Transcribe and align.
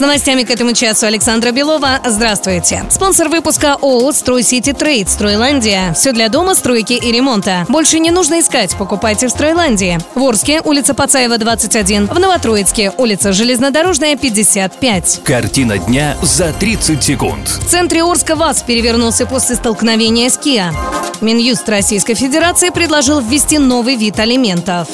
С 0.00 0.02
новостями 0.02 0.44
к 0.44 0.50
этому 0.50 0.72
часу 0.72 1.04
Александра 1.04 1.50
Белова. 1.50 2.00
Здравствуйте. 2.06 2.84
Спонсор 2.88 3.28
выпуска 3.28 3.74
ООО 3.74 4.12
«Стройсити 4.12 4.72
Трейд» 4.72 5.10
«Стройландия». 5.10 5.92
Все 5.92 6.12
для 6.12 6.30
дома, 6.30 6.54
стройки 6.54 6.94
и 6.94 7.12
ремонта. 7.12 7.66
Больше 7.68 7.98
не 7.98 8.10
нужно 8.10 8.40
искать, 8.40 8.74
покупайте 8.76 9.26
в 9.26 9.30
«Стройландии». 9.30 9.98
В 10.14 10.22
Орске, 10.22 10.62
улица 10.64 10.94
Пацаева, 10.94 11.36
21. 11.36 12.06
В 12.06 12.18
Новотроицке, 12.18 12.94
улица 12.96 13.34
Железнодорожная, 13.34 14.16
55. 14.16 15.20
Картина 15.22 15.76
дня 15.76 16.16
за 16.22 16.54
30 16.54 17.04
секунд. 17.04 17.46
В 17.46 17.66
центре 17.66 18.02
Орска 18.02 18.36
ВАЗ 18.36 18.62
перевернулся 18.62 19.26
после 19.26 19.54
столкновения 19.56 20.30
с 20.30 20.38
Киа. 20.38 20.72
Минюст 21.20 21.68
Российской 21.68 22.14
Федерации 22.14 22.70
предложил 22.70 23.20
ввести 23.20 23.58
новый 23.58 23.96
вид 23.96 24.18
алиментов. 24.18 24.88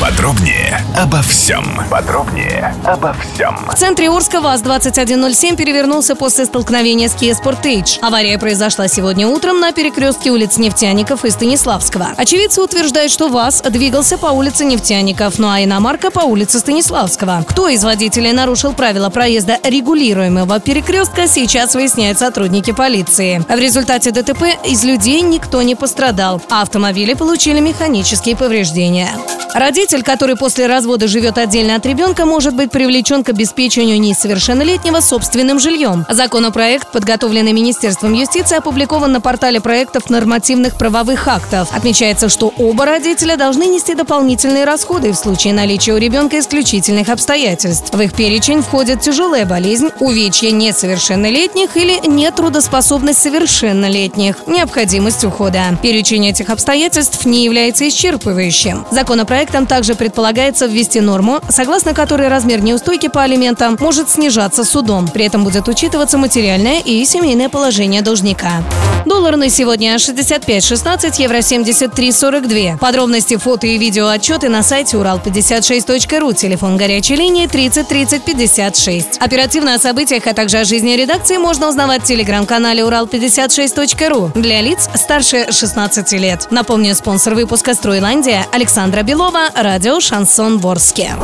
Подробнее 0.00 0.82
обо 0.96 1.20
всем. 1.20 1.62
Подробнее 1.90 2.74
обо 2.86 3.14
всем. 3.14 3.54
В 3.68 3.74
центре 3.74 4.10
Орска 4.10 4.39
ВАЗ-2107 4.40 5.56
перевернулся 5.56 6.14
после 6.14 6.46
столкновения 6.46 7.08
с 7.08 7.14
Kia 7.14 7.34
Sportage. 7.34 7.98
Авария 8.00 8.38
произошла 8.38 8.88
сегодня 8.88 9.28
утром 9.28 9.60
на 9.60 9.72
перекрестке 9.72 10.30
улиц 10.30 10.56
Нефтяников 10.56 11.24
и 11.24 11.30
Станиславского. 11.30 12.14
Очевидцы 12.16 12.62
утверждают, 12.62 13.12
что 13.12 13.28
ВАЗ 13.28 13.62
двигался 13.70 14.18
по 14.18 14.28
улице 14.28 14.64
Нефтяников, 14.64 15.38
ну 15.38 15.48
а 15.48 15.62
иномарка 15.62 16.10
по 16.10 16.20
улице 16.20 16.58
Станиславского. 16.58 17.44
Кто 17.48 17.68
из 17.68 17.84
водителей 17.84 18.32
нарушил 18.32 18.72
правила 18.72 19.10
проезда 19.10 19.58
регулируемого 19.62 20.58
перекрестка, 20.60 21.28
сейчас 21.28 21.74
выясняют 21.74 22.18
сотрудники 22.18 22.72
полиции. 22.72 23.44
В 23.48 23.58
результате 23.58 24.10
ДТП 24.10 24.44
из 24.64 24.84
людей 24.84 25.20
никто 25.20 25.62
не 25.62 25.74
пострадал, 25.74 26.40
а 26.50 26.62
автомобили 26.62 27.14
получили 27.14 27.60
механические 27.60 28.36
повреждения. 28.36 29.10
Родитель, 29.54 30.02
который 30.02 30.36
после 30.36 30.66
развода 30.66 31.08
живет 31.08 31.36
отдельно 31.36 31.74
от 31.74 31.84
ребенка, 31.84 32.24
может 32.24 32.54
быть 32.54 32.70
привлечен 32.70 33.24
к 33.24 33.30
обеспечению 33.30 34.00
несовершеннолетнего 34.30 35.00
собственным 35.00 35.58
жильем. 35.58 36.06
Законопроект, 36.08 36.92
подготовленный 36.92 37.52
Министерством 37.52 38.12
юстиции, 38.12 38.56
опубликован 38.56 39.12
на 39.12 39.20
портале 39.20 39.60
проектов 39.60 40.08
нормативных 40.08 40.76
правовых 40.76 41.26
актов. 41.26 41.68
Отмечается, 41.72 42.28
что 42.28 42.52
оба 42.56 42.84
родителя 42.86 43.36
должны 43.36 43.64
нести 43.64 43.94
дополнительные 43.94 44.64
расходы 44.64 45.12
в 45.12 45.16
случае 45.16 45.52
наличия 45.52 45.94
у 45.94 45.96
ребенка 45.96 46.38
исключительных 46.38 47.08
обстоятельств. 47.08 47.92
В 47.92 48.00
их 48.00 48.14
перечень 48.14 48.62
входят 48.62 49.00
тяжелая 49.00 49.46
болезнь, 49.46 49.88
увечья 49.98 50.50
несовершеннолетних 50.52 51.76
или 51.76 52.06
нетрудоспособность 52.06 53.20
совершеннолетних, 53.20 54.46
необходимость 54.46 55.24
ухода. 55.24 55.76
Перечень 55.82 56.28
этих 56.28 56.50
обстоятельств 56.50 57.24
не 57.24 57.44
является 57.44 57.88
исчерпывающим. 57.88 58.86
Законопроектом 58.92 59.66
также 59.66 59.94
предполагается 59.94 60.66
ввести 60.66 61.00
норму, 61.00 61.40
согласно 61.48 61.94
которой 61.94 62.28
размер 62.28 62.62
неустойки 62.62 63.08
по 63.08 63.22
алиментам 63.22 63.76
может 63.80 64.08
снижаться 64.20 64.64
судом. 64.64 65.08
При 65.08 65.24
этом 65.24 65.44
будет 65.44 65.66
учитываться 65.66 66.18
материальное 66.18 66.80
и 66.80 67.02
семейное 67.06 67.48
положение 67.48 68.02
должника. 68.02 68.62
Доллар 69.06 69.36
на 69.36 69.48
сегодня 69.48 69.94
65.16, 69.94 71.22
евро 71.22 71.38
73.42. 71.38 72.76
Подробности, 72.78 73.38
фото 73.38 73.66
и 73.66 73.78
видео 73.78 74.08
отчеты 74.08 74.50
на 74.50 74.62
сайте 74.62 74.98
урал56.ру. 74.98 76.34
Телефон 76.34 76.76
горячей 76.76 77.16
линии 77.16 77.46
30 77.46 77.88
30 77.88 78.22
56. 78.22 79.18
Оперативно 79.18 79.74
о 79.74 79.78
событиях, 79.78 80.26
а 80.26 80.34
также 80.34 80.58
о 80.58 80.64
жизни 80.64 80.90
редакции 80.90 81.38
можно 81.38 81.70
узнавать 81.70 82.02
в 82.02 82.04
телеграм-канале 82.04 82.82
урал56.ру 82.82 84.32
для 84.34 84.60
лиц 84.60 84.90
старше 84.94 85.50
16 85.50 86.12
лет. 86.12 86.46
Напомню, 86.50 86.94
спонсор 86.94 87.34
выпуска 87.34 87.72
«Стройландия» 87.72 88.46
Александра 88.52 89.02
Белова, 89.02 89.48
радио 89.54 89.98
«Шансон 89.98 90.58
Ворске». 90.58 91.16